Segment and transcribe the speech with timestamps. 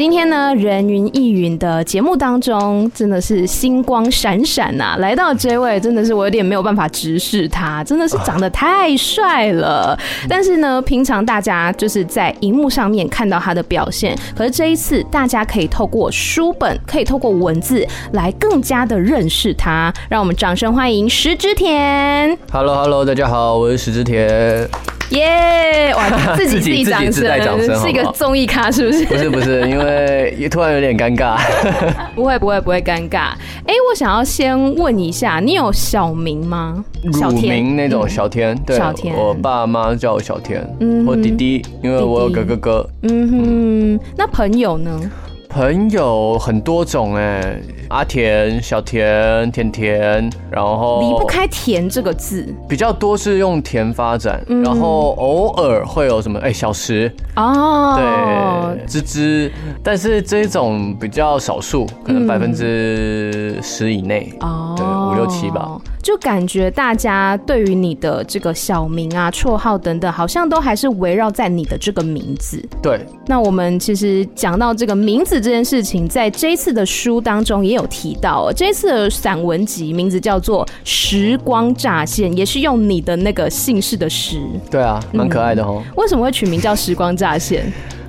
[0.00, 4.96] 今天呢，人云亦云的节目当中，真的是星光闪闪呐！
[4.98, 9.94] 来到这位，真的是我有点没有办法直视他，真的是长得太帅了。
[10.26, 19.92] 但是呢，平常大家就是在荧幕上面看到他的表现，可是这一次，大家可以透过书本，可以透过文字来更加的认识他。
[20.08, 22.38] 让我们掌声欢迎石之田。
[22.50, 24.66] Hello，Hello，大家好，我是石之田。
[25.10, 25.92] 耶！
[25.96, 29.04] 哇， 自己自己掌声，是一个综艺咖，是不是？
[29.06, 31.36] 不是不是，因为也突然有点尴尬。
[32.14, 33.32] 不会不会不会尴尬。
[33.66, 36.84] 哎，我想要先问一下，你有小名吗？
[37.12, 39.14] 小名那种小天，对，小天。
[39.16, 42.90] 我爸妈叫我小天，嗯，我弟弟，因为我有个哥哥。
[43.02, 45.10] 嗯哼，那朋友呢？
[45.50, 64.32] 朋友很多种哎，阿田、小田、甜甜，然后离不开“田”这个字，比较多是用“田”发展，嗯、然后偶尔会有什么哎，小石哦，对，芝芝，但是这种比较少数，可能百分之十以内。
[64.40, 64.76] 哦，
[65.20, 65.80] 六七吧。
[66.02, 72.60] 就感觉大家对于你的这个小名啊、绰号等等，好像都还是围绕在你的这个名字。
[72.82, 78.50] 对，那我们其实讲到这个名字这件事情，在这一次的书当中也有提到。
[78.56, 84.40] 这一次的散文集名字叫做《时光乍现》，也是用你的那个姓氏的时。
[84.70, 85.82] 对啊，蛮可爱的哦。
[85.96, 87.64] 为什么会取名叫《时光乍现》？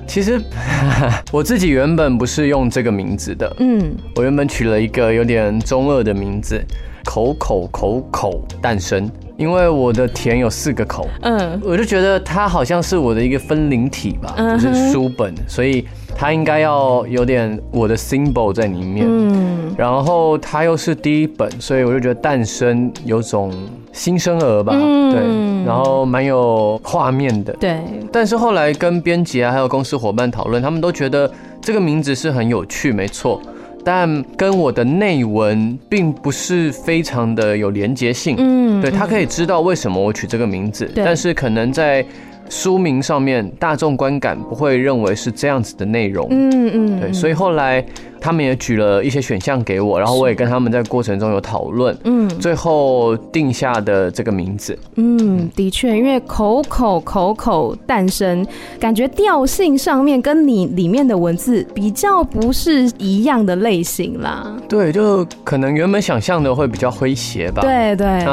[0.06, 0.40] 其实
[1.30, 3.54] 我自己原本不是用这个名字的。
[3.60, 6.62] 嗯，我原本取了一个有点中二的名字。
[7.04, 23.52] 口口口口诞生，因为我的田有四个口，嗯，我就觉得它好像是我的一个分灵体吧，就是书本，所以它应该要有点我的 symbol 在里面，嗯，然后它又是第一本，所以我就觉得诞生有种
[23.92, 25.20] 新生儿吧，对，
[25.66, 27.80] 然后蛮有画面的，对，
[28.12, 31.30] 但是后来跟编辑啊还有公司伙伴讨论，他们都觉得
[31.60, 33.40] 这个名字是很有趣，没错。
[33.84, 42.04] 但跟我的内文并不是非常的有连结性，嗯，对，他可以知道为什么我取这个名字，但是可能在
[42.48, 47.84] 书名上面，大众观感不会认为是这样子的内容，嗯嗯，对，所以后来。
[48.22, 58.46] 他们也举了一些选项给我，然后我也跟他们在过程中有讨论，嗯，最后定下的这个名字，嗯，的确，因为口口口口诞生，
[58.78, 64.56] 感觉调性上面跟你里面的文字比较不是一样的类型啦。
[64.68, 67.62] 对，就可能原本想象的会比较诙谐吧。
[67.62, 68.24] 对对，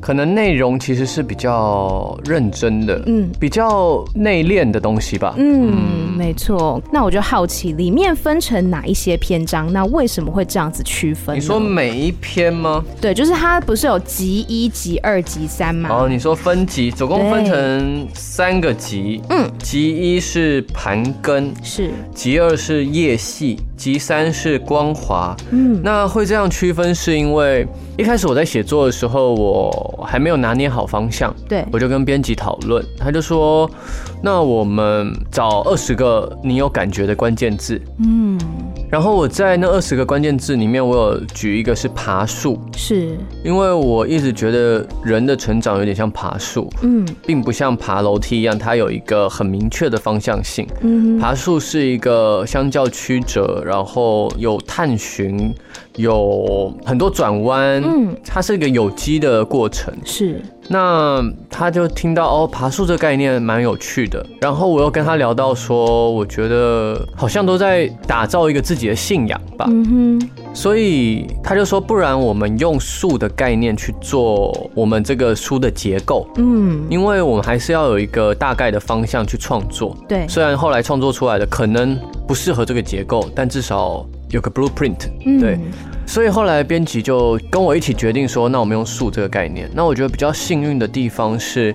[0.00, 5.34] 可能内容其实是比较认真的，嗯，比较内敛的东西吧。
[5.36, 6.82] 嗯，嗯没错。
[6.92, 9.44] 那我就好奇，里面分成哪一些篇？
[9.44, 11.36] 章，那为什么会这样子区分？
[11.36, 12.84] 你说每一篇吗？
[13.00, 15.88] 对，就是它不是有集一、集二、集三吗？
[15.90, 19.22] 哦，你说分级，总共分成三个集。
[19.30, 25.36] 嗯，集一是盘根，是集二是叶系，集三是光滑。
[25.50, 27.66] 嗯，那会这样区分，是因为
[27.96, 31.34] 一开始我在写作的时候，我还没有拿捏好方向。
[31.48, 33.70] 对，我就跟编辑讨论，他就说，
[34.22, 37.80] 那我们找二十个你有感觉的关键字。
[37.98, 38.38] 嗯。
[38.90, 43.16] 然后我在那二十个关键字里面，我有举一个是爬树，是。
[43.44, 50.66] 因为我一直觉得人的成长有点像爬树，嗯，并不像爬楼梯一样，它有一个很明确的方向性。
[50.80, 55.52] 嗯，爬树是一个相较曲折，然后有探寻，
[55.96, 60.40] 有很多转弯，嗯，它是一个有机的过程，是。
[60.68, 64.24] 那他就听到哦，爬树这个概念蛮有趣的。
[64.40, 69.66] 然后我又跟他聊到说，我觉得好像都在打造一个自己的信仰吧。
[69.70, 70.20] 嗯。
[70.58, 76.28] 所以他就说，不然我们用树的概念去做我们这个书的结构。
[76.34, 76.84] 嗯。
[76.90, 79.96] 因为我们还是要有一个大概的方向去创作。
[80.08, 80.26] 对。
[80.26, 81.96] 虽然后来创作出来的可能
[82.26, 85.08] 不适合这个结构，但至少有个 blueprint。
[85.24, 85.38] 嗯。
[85.38, 85.60] 对。
[86.04, 89.70] 所以后来编辑就跟我一起决定说，那我们用树这个概念。
[89.72, 91.72] 那我觉得比较幸运的地方是，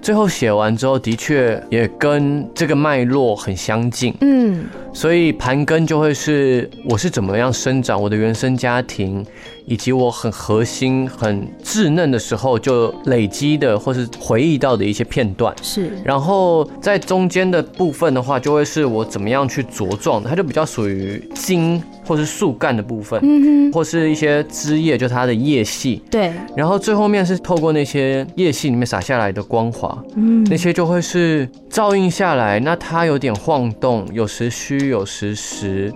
[0.00, 4.14] 最后写完之后的确也跟这个脉络很相近。
[4.20, 9.24] 嗯，所以盘根就会是我是怎么样生长，我的原生家庭。
[9.66, 15.90] 以及我很核心、很稚嫩的时候就累积的，或是回忆到的一些片段，是。
[16.04, 26.32] 然后在中间的部分的话，就会是我怎么样去茁壮的，它就比较属于茎或是树干的部分，嗯哼，或是一些枝叶，就它的叶系，对。
[26.56, 35.92] 然后最后面是透过那些叶系里面洒下来的光华，嗯，那些就会是照映下来，那它有点晃动，有时虚，有时实。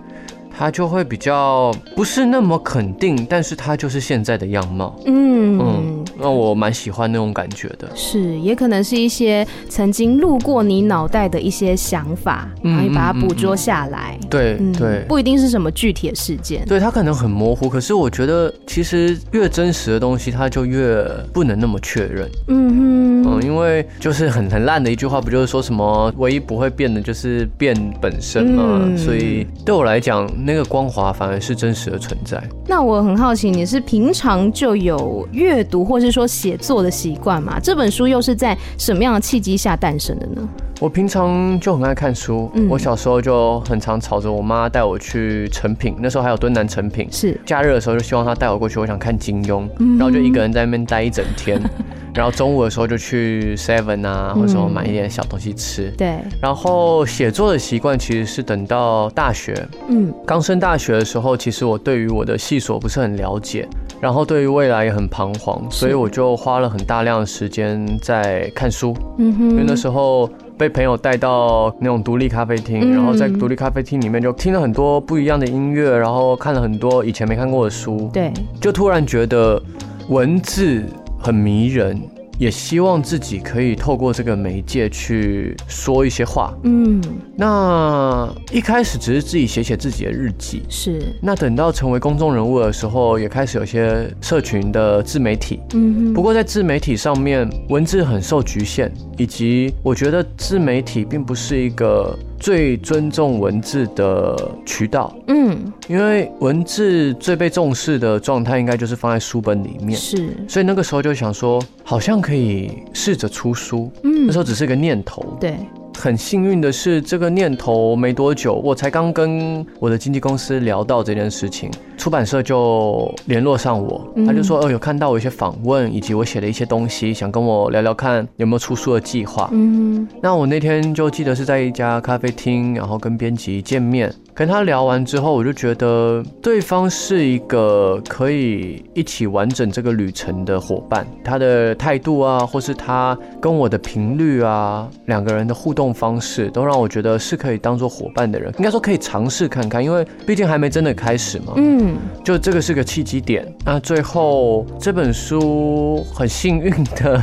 [0.61, 4.95] 它就会比较不是那么肯定，但是他就是现在的样貌。
[5.07, 7.91] 嗯嗯，那我蛮喜欢那种感觉的。
[7.95, 14.19] 是，也可能是一些曾经路过你脑袋的一些想法，然后你把它捕捉下来。
[14.19, 16.63] 嗯嗯嗯、对、嗯、对，不一定是什么具体的事件。
[16.67, 21.03] 对，它可能很模糊，可是我觉得其实越真实的东西，它就越
[21.33, 22.31] 不能那么确认。
[22.49, 28.81] 嗯哼，嗯，因为就是很很烂的一句话，不就是说什么唯一不会变的就是变本身嘛？
[28.83, 30.29] 嗯、所以对我来讲。
[30.43, 32.43] 那个光滑反而是真实的存在。
[32.67, 37.59] 那我很好奇，你是平常就有阅读或是说写作的习惯吗？
[37.63, 40.49] 这本书又是在什么样的契机下诞生的呢？
[40.81, 51.61] 我平常就很爱看书，嗯、我小时候就很常吵着我妈带我去成品，那时候还有敦南成品，是假日的时候就希望她带我过去，我想看金庸，嗯、然后就一个人在那边待一整天。
[52.13, 55.93] 然后中午的时候就去 Seven 啊，或者说买一点小东西吃。
[55.97, 56.19] 对。
[56.41, 59.55] 然后写作的习惯其实是等到大学，
[59.89, 63.69] 嗯，刚升大学的时候，其实我对于我的系所不是很了解，
[64.01, 68.93] 然后对于未来也很彷徨，所以我就花了很大量的时间在看书。
[69.19, 69.51] 嗯哼。
[69.51, 70.29] 因为那时候
[70.61, 78.11] 被朋友带到那种独立咖啡厅，然后在独立咖啡厅里面就听了很多不一样的音乐，然后看了很多以前没看过的书。
[78.13, 78.31] 对。
[78.61, 79.61] 就突然觉得
[80.09, 80.85] 文字。
[81.23, 82.01] 很迷人，
[82.41, 86.55] 也希望自己可以透过这个媒介去说一些话。
[86.63, 86.99] 嗯，
[87.37, 91.03] 那一开始只是自己写写自己的日记，是。
[91.21, 95.61] 那等到成为公众人物的时候，也开始有些社群的自媒体。
[95.75, 102.19] 嗯，不过在自媒体上面，文字很受局限，以及我觉得自媒体并不是一个。
[102.41, 115.55] 最尊重文字的渠道，嗯，因为文字最被重视的状态应该就是放在书本里面，是，所以那个时候就想说，好像可以试着出书，嗯，那时候只是个念头，对。
[116.01, 129.51] 很幸运的是，这个念头没多久，我才刚跟我的经纪公司聊到这件事情，出版社就联络上我，他就说，哦，有看到我一些访问，以及我写的一些东西，想跟我聊聊看有没有出书的计划。
[129.53, 134.11] 嗯，那我那天就记得是在一家咖啡厅，然后跟编辑见面。
[134.41, 141.07] 跟他聊完之后，我就觉得对方是一个可以一起完整这个旅程的伙伴。
[141.23, 148.51] 他的态度啊，或是他跟我的频率啊，两个人的互动方式，都让我觉得是可以当做伙伴的人。
[148.57, 151.53] 应该说可以尝试看看，因为毕竟还没真的开始嘛。
[151.57, 153.47] 嗯，就这个是个契机点。
[153.63, 157.23] 那最后这本书很幸运的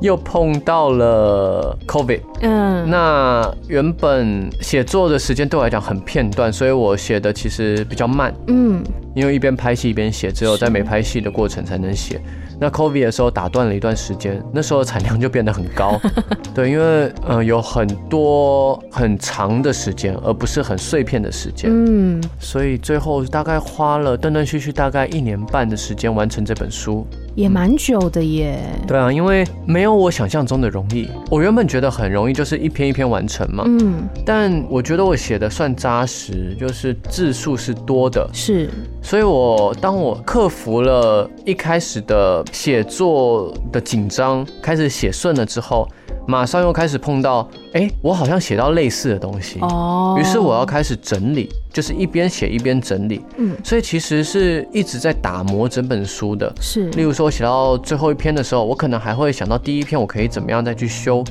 [0.00, 2.20] 又碰到了 COVID。
[2.40, 6.53] 嗯，那原本写作的时间对我来讲很片段。
[6.54, 8.80] 所以我写的其实比较慢，嗯，
[9.12, 12.20] 因为一边拍戏一边写，只有在没拍戏的过程才能写。
[12.60, 16.00] 那 COVID 的时候打断了一段时间，那时候产量就变得很高，
[16.54, 27.04] 对，因为嗯、呃、有很多很长的时间，而不是很碎片的时间，嗯，所以最后大概花了断断续续大概一年半的时间完成这本书。
[27.34, 28.58] 也蛮久的耶。
[28.86, 31.08] 对啊，因为没有我想象中的容易。
[31.30, 33.64] 我原本觉得很容易，就是一篇一篇完成嘛。
[33.66, 34.08] 嗯。
[34.24, 38.28] 但我觉得我写的算扎实，就是字数是多的。
[38.32, 38.70] 是。
[39.02, 45.88] 所以我当我克服了一开始的写作的紧张，开始写顺了之后。
[46.26, 61.24] 马上又开始碰到，哎、欸，我好像写到类似的东西，哦，于是我要开始整理，就是一边写一边整理，嗯，所以其实是一直在打磨整本书的，是，例如说我写到最后一篇的时候，我可能还会想到第一篇我可以怎么样再去修。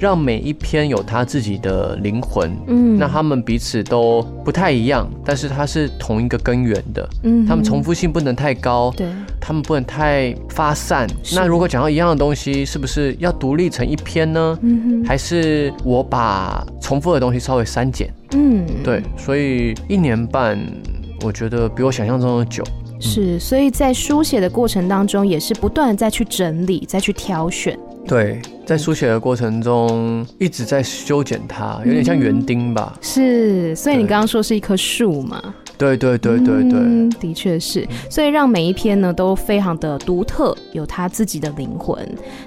[0.00, 9.06] 让每一篇有他自己的灵魂，嗯，那他们彼此都不太一样，但是它是同一个根源的，嗯，他们重复性不能太高，对，
[9.38, 11.06] 他们不能太发散。
[11.34, 14.58] 那如果讲到一样的东西，是不是要独立成一篇呢？
[14.62, 18.10] 嗯哼，还是我把重复的东西稍微删减？
[18.32, 20.58] 嗯，对，所以一年半，
[21.22, 22.64] 我觉得比我想象中的久。
[22.98, 27.78] 是，所以在书写的过程当中，也是不断的再去整理，再去挑选。
[28.06, 32.98] 对，在书写的过程中一直在修剪它，有点像园丁吧。
[33.00, 35.54] 是，所以你刚刚说是一棵树嘛？
[35.80, 41.96] 对对对对对，嗯、的确是，所以让每一篇呢都非常的独特，有他自己的灵魂。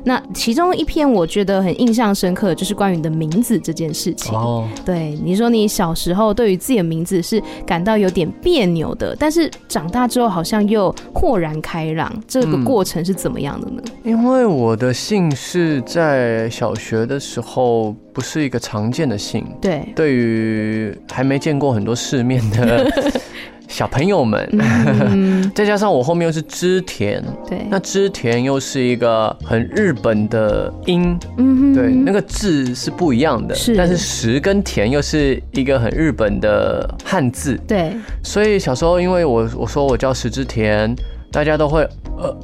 [0.03, 4.31] 那其中一篇我觉得很印象深刻的就是关于你的名字这件事情。
[4.35, 13.81] 哦，对，你说你小时候对于自己的名字是感到有点别扭的，但是长大之后好像又豁然开朗，这个过程是怎么样的呢？
[14.03, 22.85] 嗯、因为我的姓氏在小学的时候不是一个常见的姓，对，对于还没见过很多世面的。
[23.65, 40.93] 小朋友们，嗯、 再加上我后面又是织田，对，那织田又是一个很日本的音，嗯，对，那个字是不一样的，是，但是石跟田又是一个很日本的汉字，对，所以小时候因为我我说我叫石之田，
[41.31, 41.81] 大家都会
[42.17, 42.37] 呃。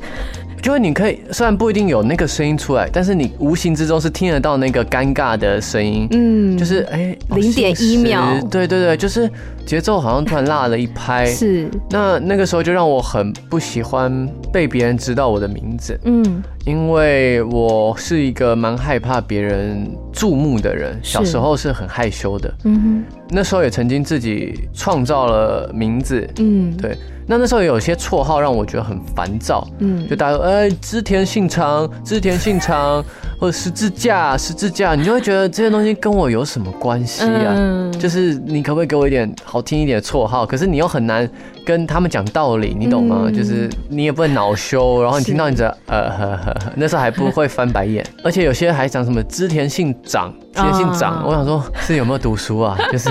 [0.62, 6.08] 就是你可以，虽然不一定有那个声音出来，但是你无形之中是听得到那个尴尬的声音。
[6.12, 9.30] 嗯，就是哎，零点一秒，对对对，就是
[9.70, 11.28] 节奏好像突然落了一拍。
[11.28, 15.96] 是，那那个时候就让我很不喜欢被别人知道我的名字。
[16.06, 22.52] 嗯，因为我是一个蛮害怕别人注目的人，小时候是很害羞的。
[22.64, 26.28] 嗯哼，那时候也曾经自己创造了名字。
[26.40, 26.98] 嗯，对。
[27.32, 33.06] 那那时候有些绰号让我觉得很烦躁，嗯，就大家说，哎，织田信长，织田信长，
[33.40, 37.54] 或者十字架，十字架，你就会觉得这些东西跟我有什么关系啊？
[37.56, 40.46] 嗯，就是你可不可以给我一点好听一点的绰号？
[40.46, 41.30] 可是你又很难
[41.66, 43.24] 跟他们讲道理，你懂吗？
[43.26, 50.34] 嗯，就是你也不能恼羞，然后你听到你的呃呵呵呵，那时候还不会翻白眼， 而且有些还讲什么织田信长。
[50.52, 52.76] 直接姓长，我想说，是有没有读书啊？
[52.92, 53.08] 就是，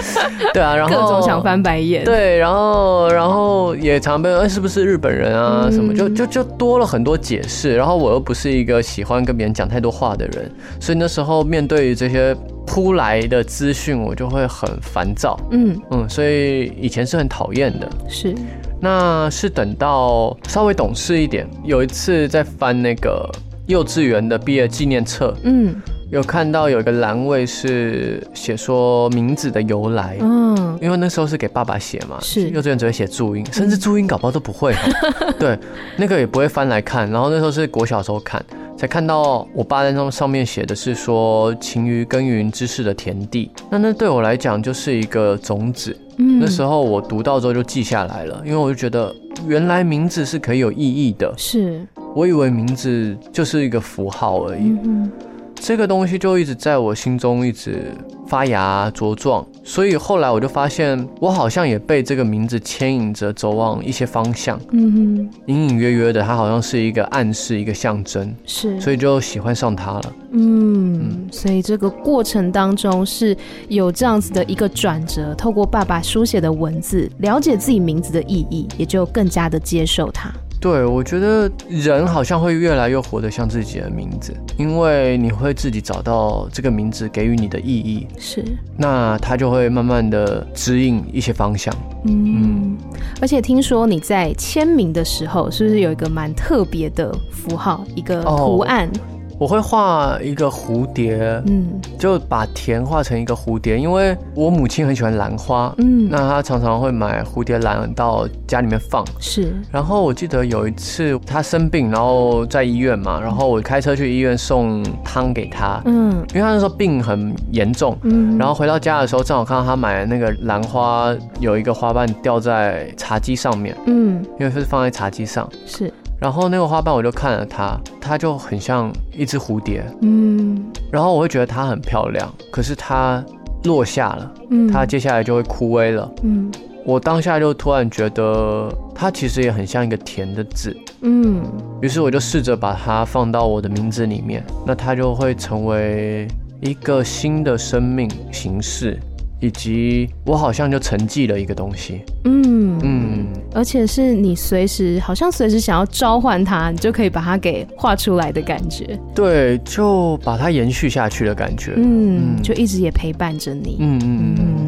[0.54, 5.68] 对啊，然后各种想翻白眼，对，然后然后也常被问，哎，是不是日本人啊？
[5.70, 7.74] 什么，就就就多了很多解释。
[7.76, 10.50] 然后我又不是一个喜欢跟别人讲太多话的人，
[10.80, 12.34] 所以那时候面对这些
[12.66, 15.38] 扑来的资讯，我就会很烦躁。
[15.50, 17.88] 嗯嗯，所以以前是很讨厌的。
[18.08, 18.34] 是，
[18.80, 23.30] 那是等到稍微懂事一点，有一次在翻那个
[23.66, 25.74] 幼稚园的毕业纪念册，嗯。
[26.08, 34.72] 有看到有一个栏位是写说名字的由来，嗯，因为那时候是给爸爸写嘛，是幼稚园只会写注音，甚至注音搞不好都不会，
[35.36, 35.58] 对，
[35.96, 37.10] 那个也不会翻来看。
[37.10, 38.40] 然后那时候是国小时候看，
[38.76, 45.96] 才看到我爸在那上面写的是说勤于耕耘知识的田地，那那对我来讲就是一个种子。
[46.18, 49.14] 嗯，那时候我读到之后就记下来了，因为我就觉得
[49.46, 51.80] 原来名字是可以有意义的，是。
[52.14, 54.74] 我以为名字就是一个符号而已。
[54.84, 55.10] 嗯
[55.58, 57.90] 这个东西就一直在我心中一直
[58.28, 64.60] 发芽茁壮，所以后来我就发现，我好像也被这个名字牵引着走往一些方向。
[64.70, 68.32] 嗯哼，隐隐约约的，它好像是一个暗示，一个象征。
[68.46, 70.12] 是，所以就喜欢上它了。
[70.30, 73.36] 嗯，嗯，所以这个过程当中是
[73.68, 80.32] 有这样子的一个转折，透过爸爸书写的文字，了解自己名字的意义，也就更加的接受它。
[80.60, 88.44] 对，我觉得人好像会越来越活得像自己的名字，因为你会自己找到这个名字给予你的意义，是，
[88.76, 91.74] 那它就会慢慢的指引一些方向。
[92.04, 92.76] 嗯，嗯，
[93.20, 98.88] 而且听说你在签名的时候，是不是有一个蛮特别的符号，一个图案？
[98.88, 109.54] 哦我会画一个蝴蝶，嗯，就把田画成一个蝴蝶，因为我母亲很喜欢兰花，嗯，那她常常会买蝴蝶兰到家里面放，是。
[109.70, 125.92] 然后我记得有一次她生病，然后在医院嘛，然后我开车去医院送汤给她，嗯，因为她那时候病很严重，嗯，然后回到家的时候正好看到她买的那个兰花有一个花瓣掉在茶几上面，嗯，因为是放在茶几上，是。
[126.18, 133.24] 然后那个花瓣我就看了它，它就很像一只蝴蝶，嗯，然后我会觉得它很漂亮，可是它
[133.64, 136.50] 落下了，嗯，它接下来就会枯萎了，嗯，
[136.84, 141.42] 我当下就突然觉得它其实也很像一个甜的字，嗯，
[141.82, 146.26] 于是我就试着把它放到我的名字里面，那它就会成为
[146.60, 148.98] 一个新的生命形式。
[149.40, 164.34] 以及我好像就沉寂了一个东西，嗯嗯，而且是你随时好像随时想要召唤它，你就可以把它给画出来的感觉，对，就把它延续下去的感觉，嗯，就一直也陪伴着你，嗯嗯。
[164.38, 164.65] 嗯。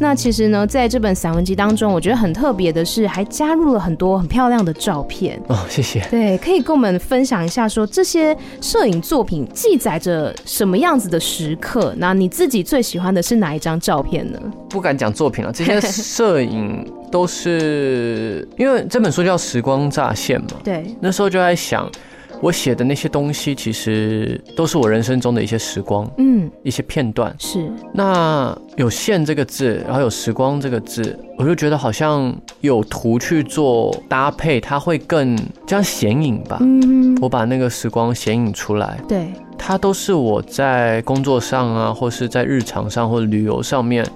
[0.00, 6.00] 那其实呢，在这本散文集当中，我觉得很特别的是，还加入了很多很漂亮的照片哦，谢谢。
[6.10, 11.94] 对，可以跟我们分享一下，说这些摄影作品记载着什么样子的时刻？
[11.98, 14.06] 那你自己最喜欢的是哪一张照片？
[14.06, 14.38] 片呢？
[14.68, 20.60] 不敢讲作品了，这些 摄影都是因为这本书叫《时光乍现》嘛。
[20.62, 21.90] 对，那时候就在想，
[22.42, 27.34] 我写的那些东西，其实都是我人生中的一些时光，嗯，一些片段。
[27.38, 27.70] 是。
[27.92, 36.58] 那有“线”这个字，然后有“时光”这个字，我就觉得好像有图去做搭配，它会更这样显影吧。
[36.60, 37.16] 嗯。
[37.20, 39.00] 我把那个时光显影出来。
[39.08, 39.26] 对。
[39.58, 44.06] 它都是我在工作上啊，或是在日常上或者旅游上面。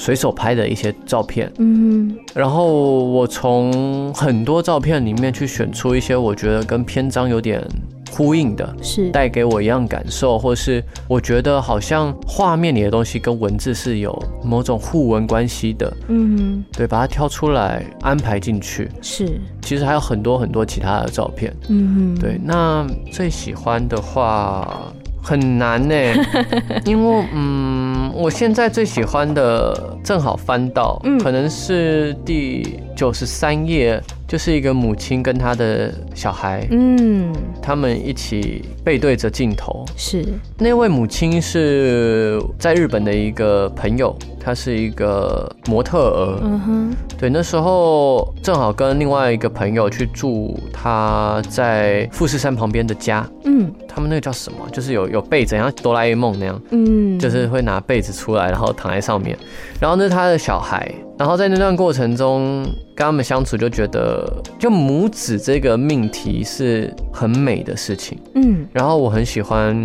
[0.00, 7.62] 随手拍的一些照片，嗯，然后我从很多照片里面去选出一些我觉得跟篇章有点
[8.10, 9.10] 呼应的，是。
[9.10, 14.10] 带给我一样感受，或是我觉得好像画面里的东西跟文字是有
[14.42, 24.90] 某种互文关系的，嗯，对，把它挑出来安排进去，是，其实还有很多很多其他的照片，嗯，对，那最喜欢的话
[25.22, 25.94] 很难呢，
[26.84, 27.90] 因为嗯。
[28.12, 33.98] 我现在最喜欢的，正好翻到，可能是第九十三页，
[34.30, 39.84] 就是一个母亲跟她的小孩，嗯，他们一起背对着镜头。
[39.96, 40.24] 是
[40.56, 46.38] 那位母亲是在日本的一个朋友，她是一个模特儿。
[46.44, 53.28] 嗯哼，对，那时候正好跟另外一个朋友去住他在富士山旁边的家。
[53.46, 54.58] 嗯，他们那个叫什么？
[54.70, 56.62] 就是有有被子，像哆啦 A 梦那样。
[56.70, 59.36] 嗯，就是会拿被子出来，然后躺在上面。
[59.80, 60.88] 然后那是他的小孩。
[61.20, 62.62] 然后在那段过程中
[62.96, 68.18] 跟他们相处，就觉得就母子这个命题是很美的事情。
[68.36, 69.76] 嗯，然后我很喜欢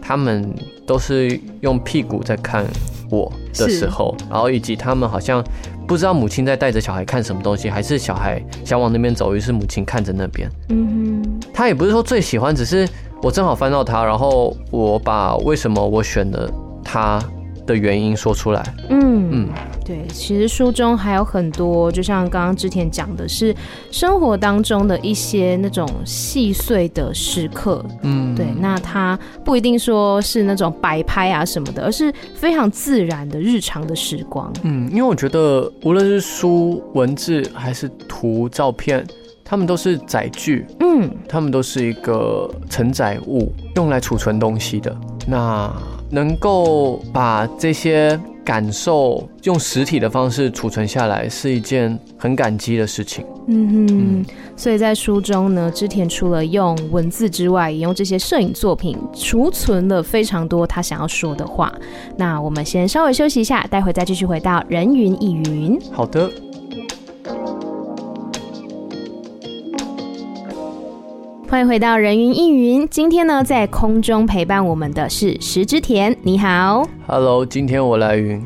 [0.00, 0.52] 他们
[0.84, 2.66] 都是用屁股在看
[3.08, 5.40] 我的时候，然后以及他们好像
[5.86, 10.50] 不知道母亲在带着小孩看什么东西，还是小孩想往那边走，于是母亲看着那边。
[10.70, 12.88] 嗯哼，他也不是说最喜欢，只是
[13.22, 16.50] 我正好翻到他，然后我把为什么我选了
[16.82, 17.22] 他
[17.72, 18.62] 的原因说出来。
[18.90, 19.48] 嗯嗯。
[19.84, 23.52] 对，其实书中还有很多，就像刚刚之前讲的，是
[23.90, 27.84] 生活当中的一些那种细碎的时刻。
[28.02, 34.52] 嗯，对，那它不一定说是那种摆拍啊什么的，而是非常自然的日常的时光。
[34.62, 39.04] 嗯，因为我觉得无论是书文字还是图照片，
[39.44, 40.64] 他们都是载具。
[40.78, 44.96] 嗯，他们都是一个承载物，用来储存东西的。
[45.26, 45.70] 那
[46.12, 48.20] 能够把这些。
[48.44, 53.24] 感受用实体的方式储存下来是一件很感激的事情。
[53.46, 54.26] 嗯哼，嗯，
[54.56, 61.72] 所以在书中呢，织田除了用文字之外，也用这些摄影作品储存了非常多他想要说的话。
[62.16, 65.80] 那我们先稍微休息一下，待会再继续回到人云亦云。
[65.92, 66.28] 好的。
[71.52, 72.88] 欢迎回到人云亦云。
[72.88, 76.16] 今天呢，在空中陪伴我们的是石之田。
[76.22, 78.42] 你好，Hello，今天我来云。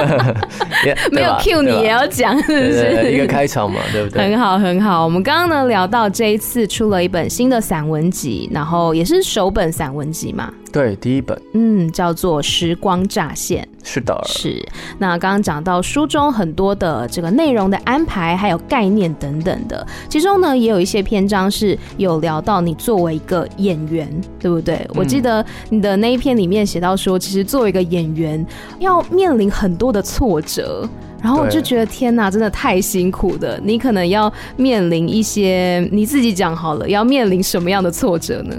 [1.12, 3.12] 没有 Q 你也要讲，是不是？
[3.12, 4.22] 一个开场嘛，对不对？
[4.22, 5.04] 很好，很好。
[5.04, 10.50] 我们刚刚呢聊到这一次出了一本新的散文集，然后也是首本散文集嘛。
[10.72, 13.62] 对，第一本，嗯，叫做《时光乍现》。
[13.88, 14.60] 是的，是。
[14.98, 24.74] 那刚刚讲到书中很多的这个内容的安排，还有概念等等的，其中呢也有一些篇章是有聊到你作为一个演员，对不对？
[24.88, 28.44] 嗯、我记得你的那一篇里面写到说，其实作为一个演员
[28.80, 30.84] 要面临很多的挫折，
[31.22, 33.60] 然后我就觉得天哪，真的太辛苦的。
[33.62, 38.54] 你可能要面临一些，你自己讲好了，要面临什么样的挫折呢？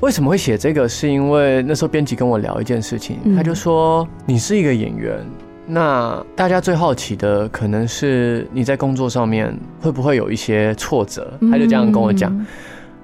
[0.00, 0.88] 为什么会写这个？
[0.88, 5.18] 是因为那时候编辑跟我聊一件事情，他就说，你是一个演员，
[5.66, 11.32] 那大家最好奇的可能是你在工作上面会不会有一些挫折？
[11.50, 12.32] 他就这样跟我讲，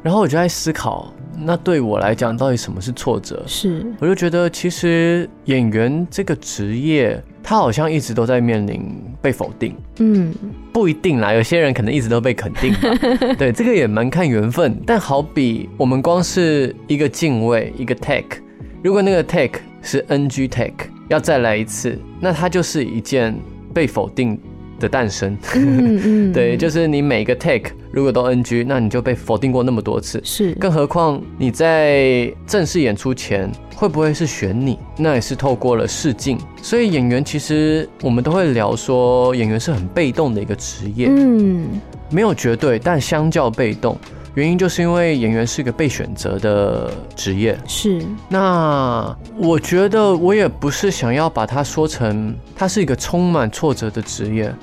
[0.02, 3.42] 然后我就在思考，那对我来讲，到底什么是挫折？
[3.44, 7.20] 是，我就觉得其实演员这个职业。
[7.46, 8.82] 他好像一直都在面临
[9.20, 10.34] 被否定，嗯，
[10.72, 12.88] 不一定啦，有些人可能一直都被肯定吧，
[13.36, 14.74] 对，这个也蛮看缘分。
[14.86, 18.38] 但好比我们光是一个敬畏，一个 take，
[18.82, 23.38] 如果那个 take 是 NG take，要再来一次，那它就是一件
[23.74, 24.40] 被否定
[24.78, 25.36] 的诞生。
[25.54, 33.50] 嗯嗯， 对，就是你每个 take 如果都 NG，那你就被否定过那么多次，是，更何况你在正式演出前。
[33.76, 34.78] 会不会是选你？
[34.96, 41.08] 那也是透过了试镜，所以演员其实我们都会聊说，演员是很被动的一个职业。
[41.10, 41.66] 嗯，
[42.08, 43.98] 没有绝对，但相较被动，
[44.34, 47.58] 原因就是因为演员是一个被选择的职业。
[47.66, 48.02] 是。
[48.28, 54.54] 那我觉得我也不是想要把它说成它是一个充满挫折的职业，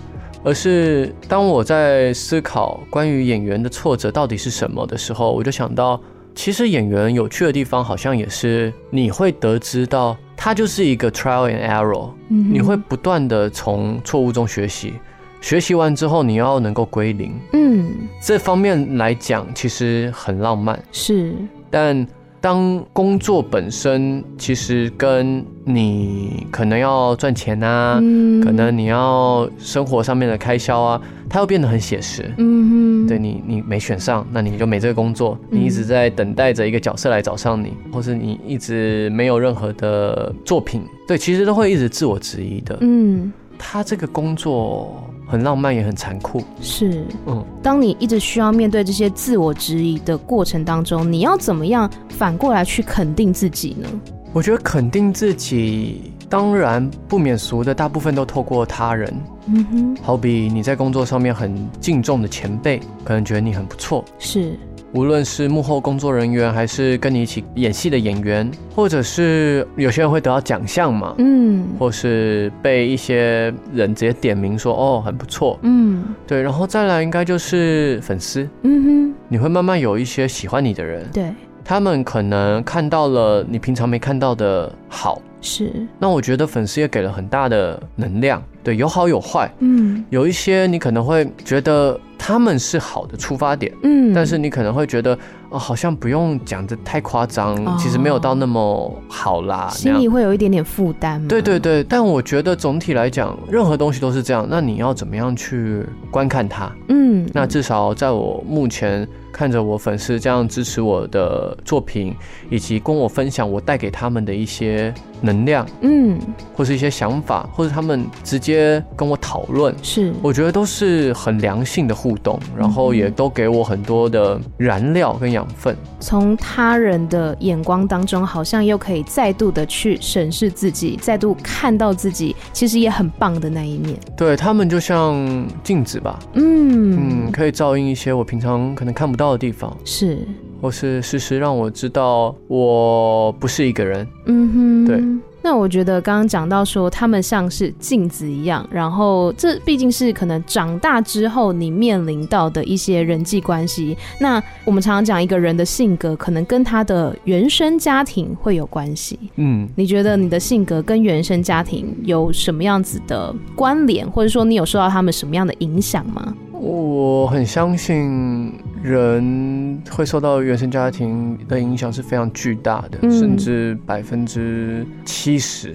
[0.44, 6.00] 而是当我在思考关于演员的挫折到底是什么的时候，我就想到。
[6.34, 14.94] 其实演员有趣的地方，好像也是你会得知到，他就是一个 trial and error，你会不断的从错误中学习，
[15.42, 17.34] 学习完之后你要能够归零。
[17.52, 21.36] 嗯，这方面来讲其实很浪漫，是，
[21.70, 22.08] 但。
[22.44, 31.00] 当工作本身其实跟你可能要赚钱啊，嗯、可能你要生活上面的开销啊，
[31.30, 32.34] 它又变得很写实。
[32.40, 35.38] 嗯哼，对你，你没选上，那你就没这个工作。
[35.52, 42.76] 你一直在等待着一个角色来找上你，或是你一直没有任何的作品，对，其实都会一直自我质疑的。
[42.82, 45.08] 嗯，他这个工作。
[45.28, 53.88] 很浪漫也很残酷，是，嗯，当你一直需要面对这些自我质疑的过程当中，你要怎么样反过来去肯定自己呢？
[54.34, 59.14] 我觉得肯定自己，当然不免俗的，大部分都透过他人，
[59.46, 64.60] 嗯哼，好比你在工作上面很敬重的前辈，可能觉得你很不错，是。
[64.94, 81.32] 无论是幕后工作人员，还是跟你一起演戏的演员，或者是有些人会得到奖项嘛，嗯，或是被一些人直接点名说哦，很不错，嗯，对，然后再来应该就是粉丝，嗯哼，你会慢慢有一些喜欢你的人，对，
[81.64, 85.22] 他们可能看到了你平常没看到的好。
[85.44, 95.18] 是，那我觉得粉丝也给了很大的能量，对，有好有坏，嗯，有一些你可能会觉得他们是好的出发点，嗯，但是你可能会觉得，
[95.50, 101.28] 哦，好像不用讲的太夸张，哦，其实没有到那么好啦，心里会有一点点负担。
[101.28, 106.72] 对对对，但我觉得总体来讲，任何东西都是这样，那你要怎么样去观看它？
[106.90, 109.08] 嗯，那至少在我目前。
[109.32, 112.16] 看着我粉丝这样支持我的作品，
[112.50, 116.20] 以及跟我分享我带给他们的一些能量，嗯，
[116.54, 125.76] 或是一些想法，或者他们直接跟我讨论，是，我觉得都是很良性的互动，然后也都给我很多的燃料跟养分。
[126.00, 133.96] 从他人的眼光当中，好像又可以再度的去审视自己，再度看到自己其实也很棒的那一面。
[134.18, 135.16] 对，他们就像
[135.64, 140.18] 镜子吧，嗯嗯，可以照应一些我平常可能看不到的地方，是，
[140.60, 144.08] 或是时时让我知道我不是一个人。
[144.26, 145.04] 嗯哼，对。
[145.44, 153.98] 那我觉得刚刚讲到说他们像是镜子一样，然后这毕竟是可能长大之后你面临到的一些人际关系。
[154.20, 159.18] 那我们常常讲一个人的性格，可能跟他的原生家庭会有关系。
[159.38, 166.36] 嗯，你觉得你的性格跟原生家庭有什么样子的关联，或者说你有受到他们什么样的影响吗？
[166.52, 175.74] 我很相信人会受到原生家庭的影响是非常巨大的，嗯、甚至百分之七十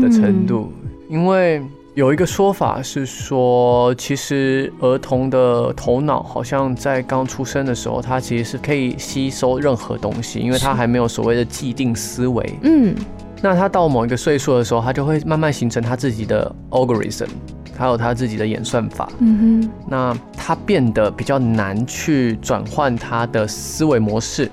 [0.00, 0.72] 的程度。
[0.84, 1.60] 嗯、因为
[1.94, 12.58] 有一个说法是说，其实儿童的头脑好像在刚出生的时候，他其实是可以吸收任何东西，因为他还没有所谓的既定思维。
[12.62, 12.94] 嗯，
[13.42, 17.28] 那他到某一个岁数的时候，他就会慢慢形成他自己的 algorithm。
[17.76, 24.50] 还有他自己的演算法，嗯哼，那他变得比较难去转换他的思维模式。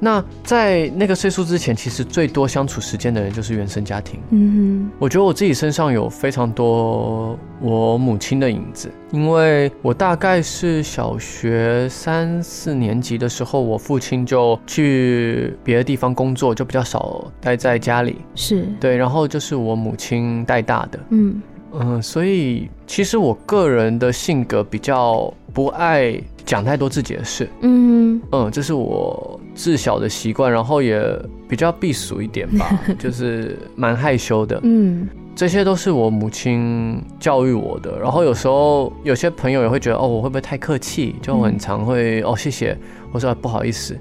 [0.00, 4.20] 那在那个岁数之前，其实最多相处时间的人就是原生家庭。
[4.30, 18.18] 嗯哼，我觉得我自己身上有非常多我母亲的影子，因为我大概是小学三四年级的时候，我父亲就去别的地方工作，就比较少待在家里。
[18.36, 21.00] 是对，然后就是我母亲带大的。
[21.10, 21.42] 嗯。
[21.72, 27.48] 嗯，所以其实我个人的性格比较不爱讲太多自己的事。
[27.60, 31.00] 嗯嗯，这是我自小的习惯，然后也
[31.48, 34.58] 比较避俗一点吧， 就是蛮害羞的。
[34.62, 37.98] 嗯，这些都是我母亲教育我的。
[37.98, 41.16] 然后有时候有些朋友也会觉得，哦，我会不会太客气？
[41.20, 42.76] 就很常会，哦，谢谢，
[43.12, 43.98] 我说不好意思。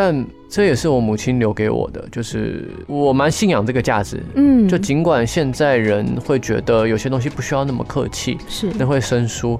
[0.00, 4.22] 但这也是我母亲留给我的，就是我蛮信仰这个价值。
[4.36, 9.58] 嗯，就尽管现在人会觉得有些东西不需要那么客气，是那会生疏，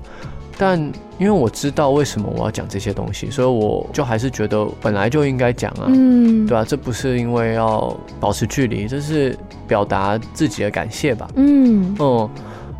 [0.57, 0.79] 但
[1.19, 6.65] 因为我知道为什么我要讲这些东西，所以我就还是觉得本来就应该讲啊，嗯，对吧？
[6.65, 11.29] 这不是因为要保持距离，这是表达自己的感谢吧？
[11.35, 12.31] 嗯嗯。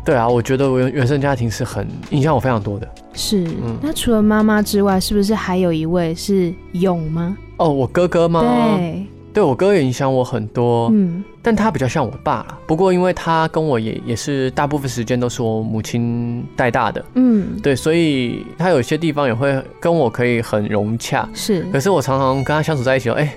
[0.05, 2.87] 对啊，我觉得我原生家庭是很影响我非常多的。
[3.13, 7.37] 是，嗯，那除了妈妈之外，是不是还有一位是勇吗？
[7.57, 8.41] 哦，我哥哥吗？
[8.77, 10.89] 对，对我哥也影响我很多。
[10.93, 12.57] 嗯，但他比较像我爸啦。
[12.65, 17.05] 不过因为他跟我也也是大部分时间都是我母亲带大的。
[17.15, 21.27] 嗯，对，所以他有些地方也会跟我可以很融洽。
[21.33, 23.31] 是，可是我常常跟他相处在一起，哎。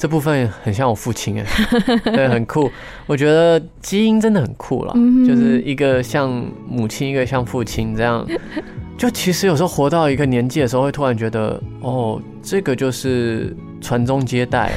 [0.00, 1.44] 这部分很像我父亲哎，
[2.10, 2.70] 对，很酷。
[3.06, 4.94] 我觉得基因真的很酷了，
[5.28, 6.30] 就是一个像
[6.66, 8.26] 母亲，一个像父亲这样。
[8.96, 14.72] 就其实有时候活到一个年纪的时候，会突然觉得，哦，这个就是传宗接代。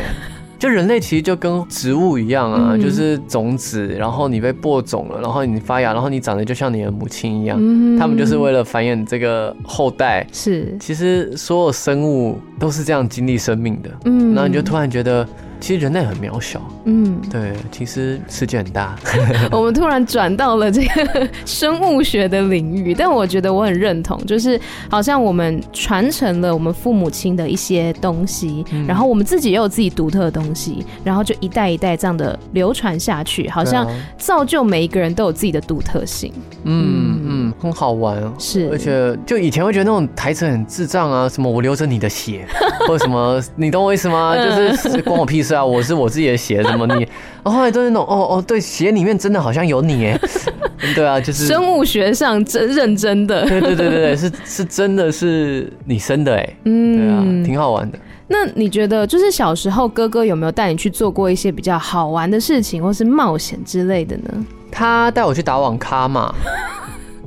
[0.63, 7.57] 就人类其实就跟植物一样啊，嗯、就是种子，然后你被播种了，然后你发芽，然后你长得就像你的母亲一样。
[7.59, 10.25] 嗯，他们就是为了繁衍这个后代。
[10.31, 13.89] 是，其实所有生物都是这样经历生命的。
[14.05, 15.27] 嗯，然后你就突然觉得。
[15.63, 18.99] 其实人类很渺小，嗯，对，其实世界很大。
[19.49, 36.33] 我们突然转到了这个生物学的领域，但我觉得我很认同，就是好像我们传承了我们父母亲的一些东西，嗯、然后我们自己也有自己独特的东西，然后就一代一代这样的流传下去，好像造就每一个人都有自己的独特性。
[36.65, 38.33] 嗯嗯，很好玩哦。
[38.37, 42.45] 是，而且就以前会觉得那种台词很智障啊，什么我流着你的血，
[42.87, 44.35] 或者什么，你懂我意思吗？
[44.35, 45.53] 就是关我屁事。
[45.55, 47.01] 啊， 我是我自己的血，什么你？
[47.43, 50.19] 然后后来都是那种，哦哦，对，血里面真的好像有你哎，
[50.95, 57.99] 对啊，就是生物学上真认真的，对对对对对，是是真的是你生的哎，嗯，对啊，挺好玩的。
[58.27, 64.45] 那你觉得，就是小时候哥哥有没有带你去做过一些比较好玩的事情，或是冒险之类的呢？
[64.71, 66.33] 他带我去打网咖嘛。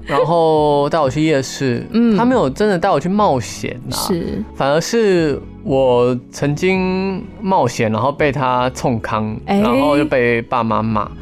[0.06, 11.10] 然后带我去夜市，嗯，他没有真的带我去冒险啊，是，反而是我曾经冒险，然后被他冲康，然后又被爸妈骂。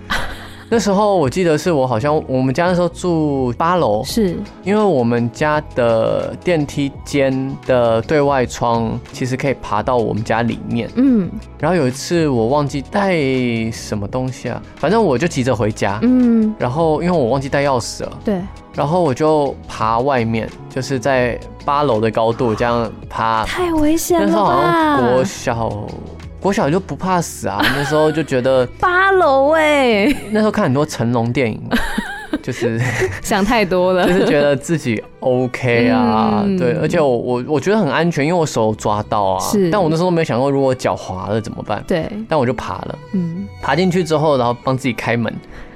[0.70, 4.36] 那时候我记得是我好像我们家那时候住八楼，是。
[4.64, 13.14] 因为我们家的电梯间的对外窗其实可以爬到我们家里面，嗯，然后有一次我忘记带
[13.70, 18.40] 什么东西啊，反正我就急着回家，嗯，然后因为我忘记带钥匙了，对，
[18.74, 24.32] 然后我就爬外面，就是在八楼的高度这样爬，太危险了吧？
[24.32, 25.86] 那时候好像国小。
[26.40, 31.58] 国小就不怕死啊，那时候就觉得 八楼哎，那时候看很多成龙电影，
[32.42, 32.78] 就是
[33.24, 45.34] 想太多了，就是觉得自己 OK 啊，嗯、对，而且我我我觉得很安全，因为我手抓到啊，是，但我那时候没有想过如果脚滑了怎么办，对，但我就爬了，嗯，爬进去之后，然后帮自己开门，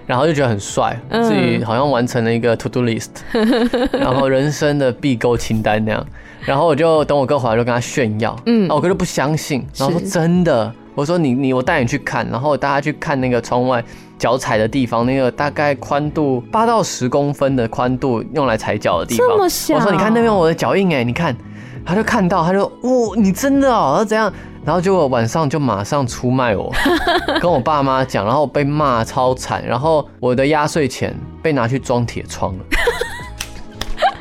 [0.08, 3.10] 然后就觉得很帅，嗯、自己好像完成了一个 to do list，
[3.92, 6.04] 然后人生的必购清单那样。
[6.46, 8.34] 然后我就等我哥回来，就跟他炫耀。
[8.46, 10.72] 嗯，我哥就不相信，然后说真的。
[10.94, 13.84] 我说你你我带你去看，然后大家去看那个窗外
[14.18, 19.28] 脚踩的地方，那个大概宽度八到十公分的宽度，用来踩脚的地方。
[19.28, 19.76] 这么小？
[19.76, 21.36] 我说你看那边我的脚印哎，你看，
[21.84, 24.32] 他就看到，他就哦，你真的哦，怎样？
[24.68, 26.70] 然后结果晚上就马上出卖我，
[27.40, 32.64] 跟我爸妈讲，然后被骂超惨，然后我的压岁钱被拿去装铁窗了。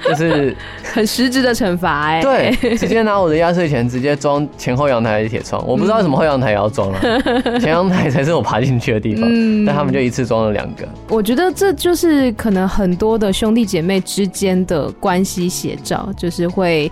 [0.10, 0.56] 就是
[0.93, 7.00] 很实质的惩罚哎，对，直接拿我的压岁钱直接装前后阳台的铁窗，我不知道为什么后阳台也要装了，
[7.60, 9.24] 前阳台才是我爬进去的地方，
[9.65, 10.88] 但他们就一次装了两个。
[11.10, 16.89] 我觉得这就是可能很多的兄弟姐妹之间的关系写照，就是会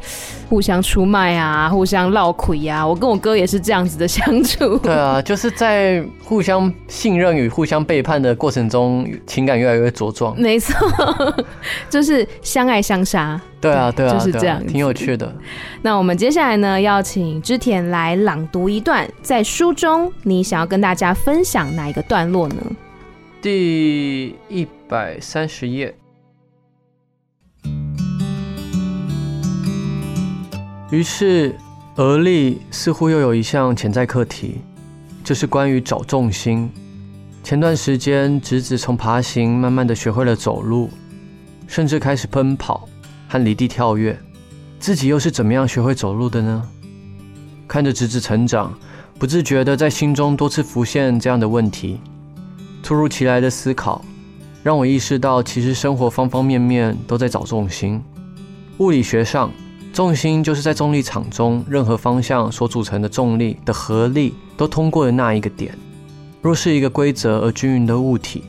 [0.49, 2.85] 互相出卖啊，互相唠亏呀。
[2.85, 4.77] 我跟我哥也是这样子的相处。
[4.79, 10.35] 对啊，就是在互相信任与互相背叛的过程中，情感越来越茁壮。
[10.37, 10.75] 没错，
[11.89, 13.04] 就是相爱相。
[13.05, 13.39] 啥？
[13.61, 15.33] 对啊，对啊，就是这样，挺有趣的。
[15.81, 22.55] 那我们接下来呢，要请织田来朗读一段，在书中你想要跟大家分享哪一个段落呢？
[23.41, 25.93] 第一百三十页。
[30.91, 31.55] 于是，
[31.95, 34.61] 而立似乎又有一项潜在课题，
[35.23, 36.71] 就是关于找重心。
[37.43, 40.89] 前段时间，直子从爬行慢慢的学会了走路，
[41.67, 42.87] 甚至开始奔跑。
[43.27, 44.19] 和离地跳跃，
[44.79, 46.63] 自己又是怎么样学会走路的呢？
[47.67, 48.73] 看着侄子成长，
[49.17, 51.99] 不自觉地在心中多次浮现这样的问题。
[52.83, 54.05] 突如其来的思考，
[54.61, 58.01] 让我意识到，其实生活方方面面都在找重心。
[58.77, 59.51] 物理学上，
[59.91, 65.75] 重心就是在重力场中任何方向所组成的重力的合力都通过的那一个点。
[66.41, 68.43] 若是一个规则而均匀的物体，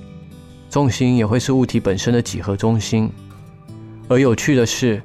[0.68, 3.10] 重心也会是物体本身的几何中心。
[4.08, 5.02] 而有趣的是，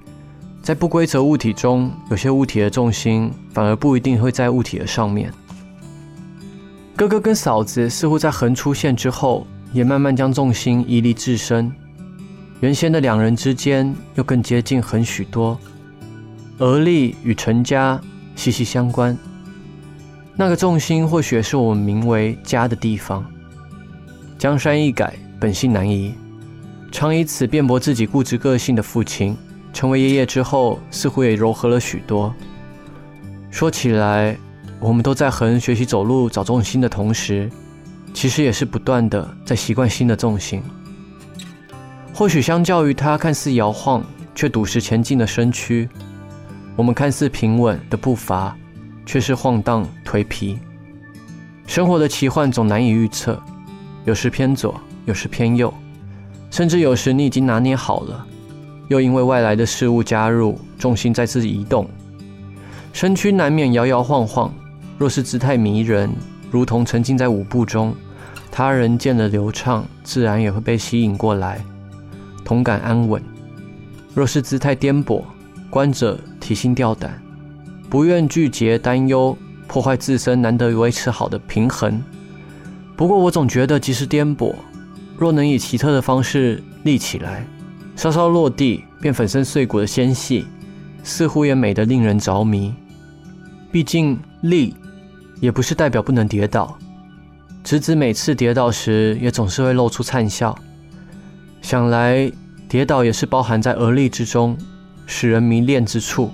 [0.61, 5.33] 在不规则物体中，有些物体的重心反而不一定会在物体的上面。
[6.95, 11.71] 哥哥跟嫂子似乎在横出现之后，也慢慢将重心移离自身。
[12.59, 15.57] 原先的两人之间又更接近很许多。
[16.59, 17.99] 而立与成家
[18.35, 19.17] 息息相关。
[20.35, 23.25] 那个重心或许是我们名为家的地方。
[24.37, 26.13] 江山易改，本性难移。
[26.91, 29.35] 常以此辩驳自己固执个性的父亲，
[29.71, 32.33] 成为爷爷之后，似乎也柔和了许多。
[33.49, 34.37] 说起来，
[34.79, 37.49] 我们都在和人学习走路、找重心的同时，
[38.13, 40.61] 其实也是不断的在习惯新的重心。
[42.13, 44.03] 或许相较于他看似摇晃
[44.35, 45.87] 却笃实前进的身躯，
[46.75, 48.55] 我们看似平稳的步伐，
[49.05, 50.59] 却是晃荡颓皮。
[51.65, 53.41] 生活的奇幻总难以预测，
[54.03, 55.73] 有时偏左，有时偏右，
[56.51, 58.25] 甚至有时你已经拿捏好了，
[58.89, 61.89] 又因为外来的事物加入，重心再次移动，
[62.91, 64.53] 身躯难免摇摇晃晃。
[64.97, 66.11] 若是姿态迷人，
[66.51, 67.95] 如同沉浸在舞步中，
[68.51, 71.59] 他人见了流畅，自然也会被吸引过来，
[72.43, 73.19] 同感安稳；
[74.13, 75.23] 若是姿态颠簸，
[75.69, 77.19] 观者提心吊胆，
[77.89, 79.35] 不愿拒绝担忧，
[79.67, 82.03] 破坏自身难得维持好的平衡。
[82.97, 84.53] 不过我总觉得，即使颠簸，
[85.21, 87.45] 若能以奇特的方式立起来，
[87.95, 90.47] 稍稍落地便粉身碎骨的纤细，
[91.03, 92.73] 似乎也美得令人着迷。
[93.71, 94.73] 毕竟立，
[95.39, 96.75] 也不是代表不能跌倒。
[97.63, 100.57] 直子每次跌倒时，也总是会露出灿笑。
[101.61, 102.31] 想来，
[102.67, 104.57] 跌倒也是包含在而立之中，
[105.05, 106.31] 使人迷恋之处。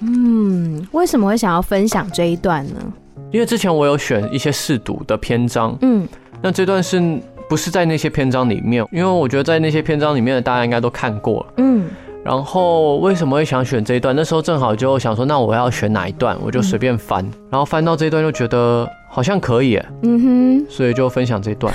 [0.00, 2.92] 嗯为什么会想要分享这一段呢？
[3.32, 6.06] 因为之前我有选一些试读的篇章，嗯，
[6.42, 7.02] 那这段是
[7.48, 8.86] 不是在那些篇章里面？
[8.92, 11.88] 因为我觉得在那些篇章里面的大家应该都看过了，嗯。
[12.24, 14.14] 然后为什么会想选这一段？
[14.14, 16.36] 那时候正好就想说，那我要选哪一段？
[16.40, 21.74] 我就随便翻，嗯、然后翻到这一段就觉得好像可以，嗯哼，所以就分享这一段。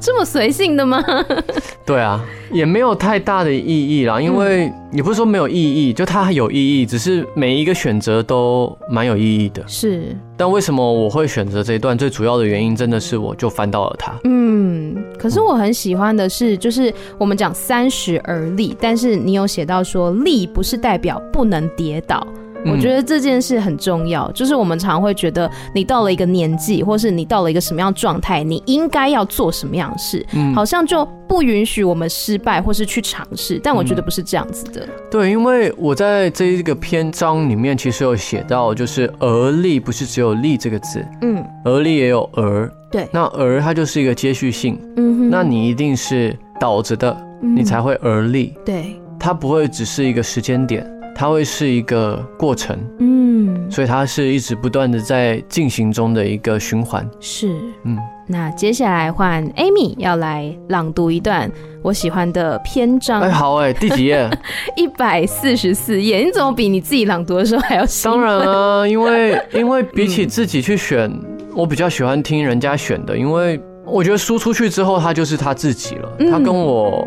[0.00, 1.02] 这么随性的吗？
[1.84, 9.62] 对啊，也没有太大的意义啦，因为也不是说没有意义，就它有意义，只是每一个选择都蛮有意义的。
[9.66, 11.96] 是，但为什么我会选择这一段？
[11.96, 14.12] 最主要的原因真的是我就翻到了它。
[14.24, 22.26] 嗯，可是我很喜欢的是，就是我们讲三十而立，但是你有写到说立不是代表不能跌倒。
[22.70, 33.60] 我觉得这件事很重要，就是我们常会觉得你到了一个年纪，或是你到了一个什么样状态，你应该要做什么样的事，好像就不允许我们失败或是去尝试。
[33.62, 34.86] 但我觉得不是这样子的。
[35.10, 50.86] 对，因为我在这一个篇章里面其实有写到，就是而立不是只有立这个字，嗯，而立也有而，对，那而它就是一个接续性，嗯哼，那你一定是倒着的，你才会而立，对，它不会只是一个时间点。
[51.18, 57.04] 它会是一个过程，嗯，所以它是一直不断的在进行中的一个循环。
[57.18, 57.52] 是，
[57.82, 61.50] 嗯，那接下来换 Amy 要来朗读一段
[61.82, 63.20] 我喜欢的篇章。
[63.20, 64.30] 哎，好哎，第几页？
[64.76, 66.18] 一百四十四页。
[66.18, 67.84] 你怎么比你自己朗读的时候还要？
[68.04, 71.20] 当然啊， 因为因为比起自己去选，嗯，
[71.52, 77.04] 我比较喜欢听人家选的，因为我觉得输出去之后，他就是他自己了，他跟我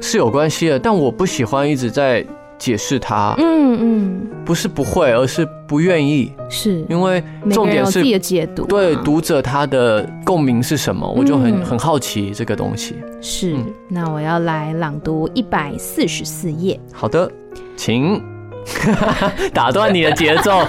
[0.00, 2.26] 是有关系的，但我不喜欢一直在。
[2.62, 6.86] 解释它，嗯嗯，不是不会，而是不愿意，是。
[6.88, 7.20] 因为
[7.50, 12.94] 重点是自己的解读，对读者他的共鸣是什么，我就很很好奇这个东西。
[13.20, 13.56] 是，
[13.88, 16.78] 那我要来朗读一百四十四页。
[16.92, 17.28] 好的，
[17.76, 18.22] 请。
[19.52, 20.64] 打断你的节奏。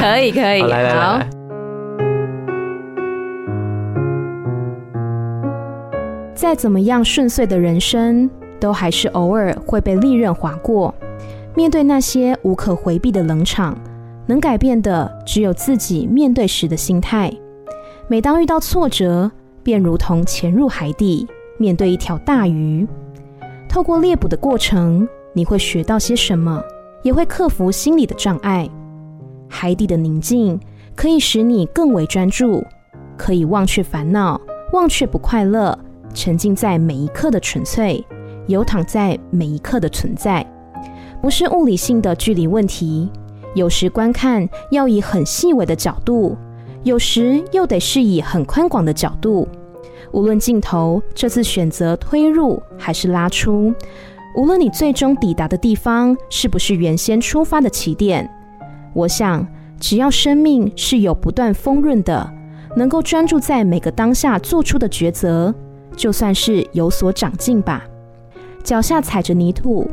[0.00, 1.28] 可 以可以，来来来，
[6.34, 10.92] 再怎么样顺遂的人生，都还是偶尔会被利刃划过。
[11.56, 13.78] 面对那些无可回避的冷场，
[14.26, 17.32] 能改变的只有自己面对时的心态。
[18.08, 19.30] 每当遇到挫折，
[19.62, 22.86] 便如同潜入海底，面对一条大鱼。
[23.68, 26.60] 透过猎捕的过程，你会学到些什么，
[27.02, 28.68] 也会克服心理的障碍。
[29.48, 30.58] 海底的宁静
[30.96, 32.64] 可以使你更为专注，
[33.16, 34.40] 可以忘却烦恼，
[34.72, 35.78] 忘却不快乐，
[36.12, 38.04] 沉浸在每一刻的纯粹，
[38.48, 40.44] 游躺在每一刻的存在。
[41.24, 43.08] 不是物理性的距离问题，
[43.54, 46.36] 有时观看要以很细微的角度，
[46.82, 49.48] 有时又得是以很宽广的角度。
[50.12, 53.72] 无论镜头这次选择推入还是拉出，
[54.36, 58.30] 无论你最终抵达的地方是不是原先出发的起点，
[58.92, 59.48] 我想
[59.80, 62.30] 只要生命是有不断丰润的，
[62.76, 65.54] 能够专注在每个当下做出的抉择，
[65.96, 67.82] 就算是有所长进吧。
[68.62, 69.90] 脚下踩着泥土。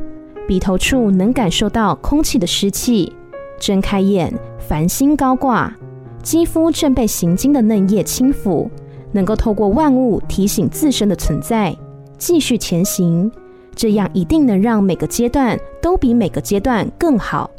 [0.47, 3.13] 鼻头处能感受到空气的湿气，
[3.59, 5.73] 睁开眼，繁星高挂，
[6.21, 8.69] 肌肤正被行经的嫩叶轻抚，
[9.11, 11.75] 能够透过万物提醒自身的存在，
[12.17, 13.31] 继续前行，
[13.75, 17.49] 这样一定能让每个阶段都比每个阶段更好。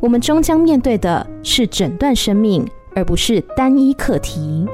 [0.00, 4.66] 我们终将面对的是整段生命，而不是单一课题。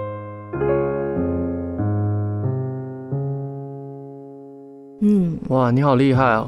[5.07, 6.47] 嗯，哇，你好厉害哦！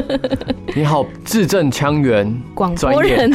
[0.74, 3.30] 你好，字正腔圆，广播人。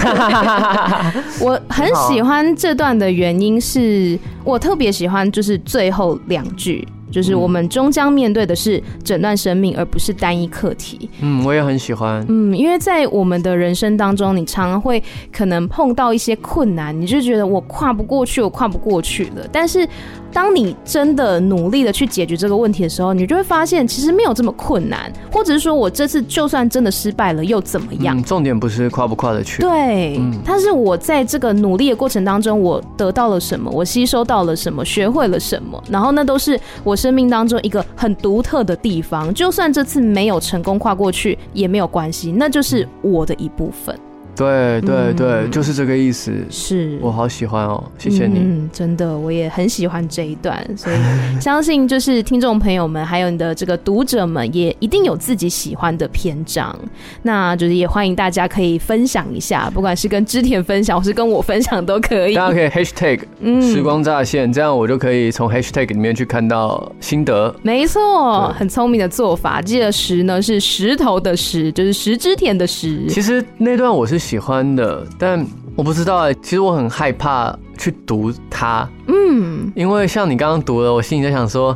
[1.40, 11.10] 我很喜欢这段的原因是，我特别喜欢就是最后两句，就是我们终将面对的是整段生命，而不是单一课题。
[11.22, 12.26] 嗯，我也很喜欢。
[12.28, 19.48] 嗯，因为在我们的人生当中，你常常会可能碰到一些困难，你就觉得我跨不过去，我跨不过去了。
[19.52, 19.88] 但是
[20.34, 28.18] 当你真的努力的去解决这个问题的时候，你就会发现其实没有这么困难，或者是说我这次就算真的失败了又怎么样？
[28.18, 39.34] 嗯，重点不是跨不跨得去，对，嗯，它是我在这个努力的过程当中，我得到了什么，我吸收到了什么，学会了什么，然后那都是我生命当中一个很独特的地方。
[39.34, 43.98] 就算这次没有成功跨过去也没有关系，那就是我的一部分。
[44.38, 46.32] 对对对，嗯、就是这个意思。
[46.50, 48.38] 是我好喜欢哦，谢谢你。
[48.40, 50.96] 嗯，真的，我也很喜欢这一段，所以
[51.42, 56.78] 相信就是听众朋友们，还有你的这个读者们，也一定有自己喜欢的篇章。
[57.24, 62.36] 那就是也欢迎大家可以分享一下，不管是跟织田分享，或是跟我分享都可以。
[62.36, 63.20] 大家可以 hashtag
[63.60, 67.56] 时光乍现，这样我就可以从 hashtag 里面去看到心得。
[67.64, 69.64] 没错，很聪明的做法。
[69.64, 73.04] 记得石呢是石头的石，就是石之田的石。
[73.10, 74.27] 其实那段我是。
[74.28, 76.38] 喜欢的，但我不知道哎、欸。
[76.44, 81.76] 其实我很害怕去读它，嗯，因为像你刚刚读了，我心里在想说，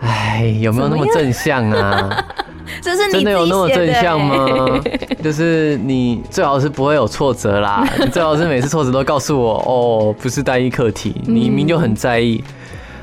[0.00, 2.24] 哎，有没有那么正向啊？
[2.82, 4.78] 这是你真的有那么正向吗？
[5.24, 12.44] 就是你最好是不会有挫折啦， 你最好是每次挫折都告诉我，哦，不是单一课题，你明明就很在意，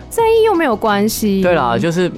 [0.08, 1.42] 在意又没有关系。
[1.42, 2.12] 对啦，就是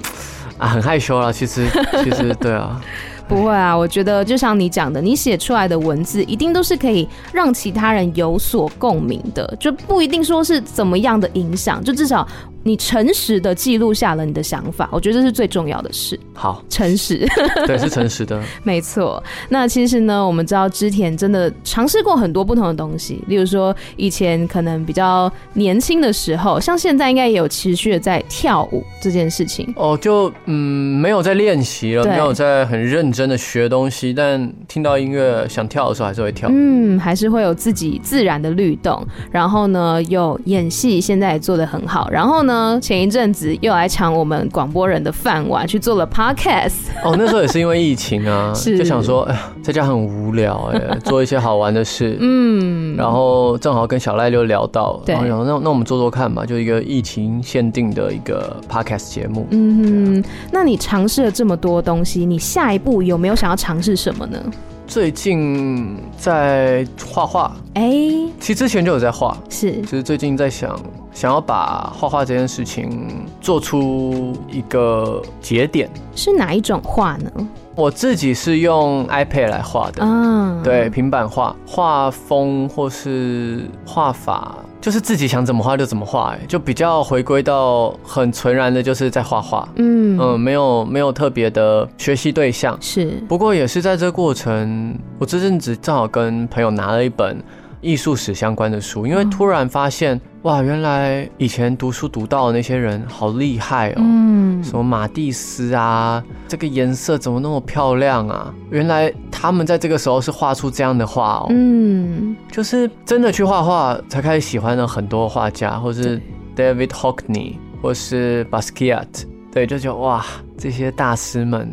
[0.57, 1.31] 啊，很害羞啦。
[1.31, 1.65] 其实，
[2.03, 2.81] 其实对啊。
[3.29, 12.27] 不会啊，我觉得就像你讲的，你写出来的文字一定都是可以让其他人有所共鸣的，就不一定说是怎么样的影响，就至少。
[12.63, 16.19] 你诚实的记录下了你的想法，我觉得这是最重要的事。
[16.33, 17.25] 好，诚实，
[17.65, 19.21] 对，是诚实的， 没错。
[19.47, 29.73] 那其实呢，我们知道织田真的尝试过很多不同的东西，例如说以前可能比较年轻的时候，像现在应该也有持续的在跳舞这件事情。
[29.77, 36.49] 哦，就嗯，没有在练习了，没有在很认真的学东西，但听到音乐想跳的时候还是会跳。
[36.51, 39.01] 嗯，还是会有自己自然的律动。
[39.31, 42.09] 然后呢，有演戏，现在也做的很好。
[42.09, 42.48] 然后呢。
[42.49, 46.89] 呢，前一阵子又来抢我们广播人的饭碗，去做了 podcast。
[47.03, 52.17] 哦，那时候也是因为疫情啊， 是就想说，哎呀，在家很无聊，哎， 做一些好玩的事。
[52.19, 59.45] 嗯，然后正好跟小赖就聊到，对，然后那那我们做做看吧，就一个疫情限定的一个 podcast 节目。
[59.51, 64.39] 嗯哼，那你尝试了这么多东西，你下一步有没有想要尝试什么呢？
[64.87, 67.91] 最近在画画，哎，
[68.39, 70.75] 其实之前就有在画，是，就是最近在想，
[71.11, 73.07] 想要把画画这件事情
[73.41, 75.89] 做出一个节点。
[76.15, 77.31] 是哪一种画呢？
[77.75, 90.19] 我自己是用 iPad 来画的，嗯，对，平板画，画风或是画法，就是自己想怎么画就怎么画，哎，就比较回归到很纯然的，就是在画画，嗯。
[90.19, 97.41] 嗯，没有没有特别的学习对象，是，不过也是在这个过程，我这阵子正好跟朋友拿了一本
[97.81, 108.53] 艺术史相关的书，因为突然发现，哇，原来以前读书读到的那些人好厉害哦，嗯，什么马蒂斯啊，这个颜色怎么那么漂亮啊？
[108.69, 116.21] 原来他们在这个时候是画出这样的画哦，嗯，就是真的去画画才开始喜欢了很多画家，或是
[116.55, 119.07] David Hockney，或是 Basquiat，
[119.51, 120.25] 对，就觉得哇，
[120.57, 121.71] 这些大师们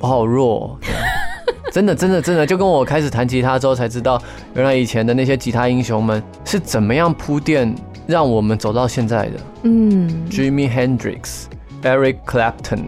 [0.00, 0.78] 我好弱。
[1.70, 4.20] 真的，真的，真的，就跟我开始弹吉他之后才知道，
[4.54, 7.74] 原来以前的那些吉他英雄们是怎么样铺垫，
[8.06, 9.40] 让我们走到现在的。
[9.62, 11.44] 嗯，Jimi Hendrix、
[11.82, 12.86] Eric Clapton，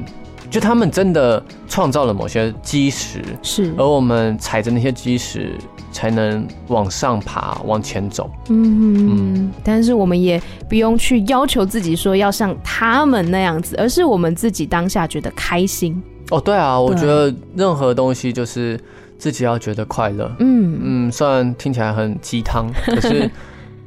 [0.50, 5.56] 就他们真的创造了某些基石，是，而我们踩着那些基石
[5.92, 8.30] 才能往上爬，往前走。
[8.48, 16.02] 嗯嗯，但是我们也不用去要求自己说要像他们那样子，而是我们自己当下觉得开心。
[16.32, 18.80] 哦，对啊，我觉得任何东西就是
[19.18, 20.34] 自己要觉得快乐。
[20.38, 23.30] 嗯嗯，虽然听起来很鸡汤，可是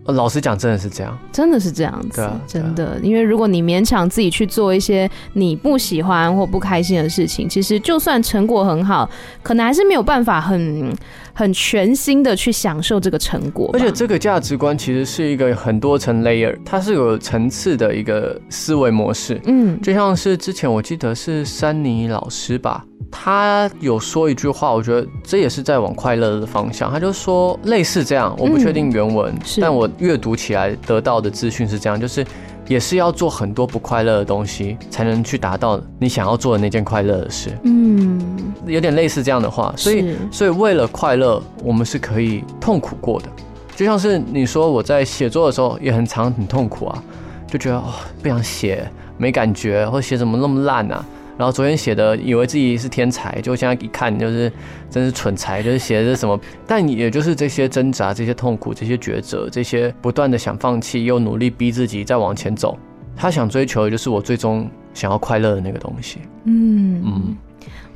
[0.06, 3.00] 老实讲，真的是这样，真的是这样子，真的。
[3.02, 9.10] 因为如果你勉强自己去做一些你不喜欢或不开心的事情，其实就算成果很好，
[9.42, 10.94] 可能还是没有办法很。
[11.38, 19.38] 很全新的去享受这个成果，而且这个价值观其实是一个很多层 layer，它是有层次的一个思维模式。
[19.44, 26.92] 嗯，就像是之前我记得是珊妮老师吧，他有说一句话，我觉得这也是在往快乐的方向。
[26.92, 32.26] 他就说类似这样，我不确定原文，但我阅读起来得到的资讯是这样，就是。
[32.68, 37.56] 也是要做很多不快乐的东西，才能去达到你想要做的那件快乐的事。
[37.64, 38.20] 嗯，
[38.66, 43.28] 有点类似这样的话，所以，所以为了快乐，我们是可以痛苦过的。
[43.76, 47.04] 就像是你说我在写作的时候也很常很痛苦啊，
[47.46, 47.94] 就觉得哦
[48.24, 51.06] 不想写，没感觉，或写怎么那么烂啊？
[51.38, 54.52] 然后昨天写的以为自己是天才，就现在一看就是
[54.90, 56.40] 真是蠢材， 就是写的是什么？
[56.66, 62.78] 但也就是这些挣扎、这些痛苦、这些抉择、这些不断的想放弃又努力逼自己再往前走，
[63.16, 66.20] 他想追求的就是我最终想要快乐的那个东西。
[66.46, 67.38] 嗯嗯。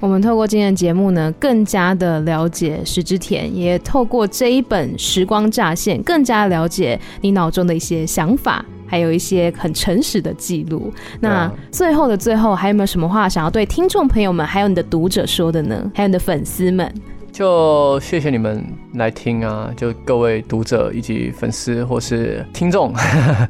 [0.02, 10.92] 我们透过今天的节目呢，更加的了解石之田，也透过这一本《时光乍现》，更加了解你脑中的一些想法，还有一些很诚实的记录。
[11.22, 15.90] 那最后的最后，还有没有什么话想要对听众朋友们，还有你的读者说的呢？
[15.94, 16.92] 还有你的粉丝们？
[17.32, 18.66] 就谢谢你们
[18.96, 19.72] 来听啊！
[19.78, 22.94] 就各位读者以及粉丝或是听众，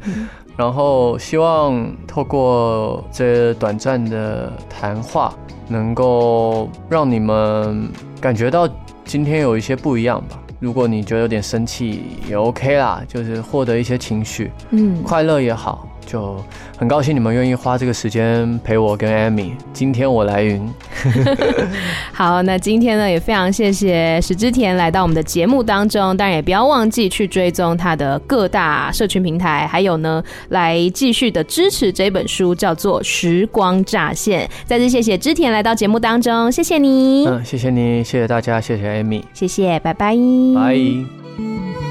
[0.58, 5.34] 然后希望透过这短暂的谈话。
[5.72, 7.88] 能够让你们
[8.20, 8.68] 感觉到
[9.06, 10.40] 今天有一些不一样吧。
[10.60, 15.88] 如果你觉得有点生气也 OK 啦，就是获得一些情绪，嗯，快乐也好。
[16.10, 16.44] 就
[16.76, 19.52] 很高兴你们愿意花这个时间陪我跟 Amy。
[19.72, 20.68] 今天我来云。
[22.12, 34.48] 好，那今天呢也非常谢谢石之田来到我们的节目当中，当然也不要忘记去追踪他的各大社群平台，还有呢来继续的支持这本书，叫做《时光乍现》。
[34.66, 37.28] 再次谢谢之田来到节目当中，谢谢你。
[37.28, 40.16] 嗯，谢谢你，谢谢大家，谢谢 Amy，谢谢，拜拜，
[40.56, 41.89] 拜。